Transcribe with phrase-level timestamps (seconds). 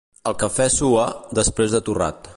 [0.29, 1.05] El cafè sua,
[1.41, 2.29] després de torrat.